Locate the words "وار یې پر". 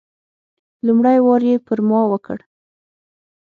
1.25-1.79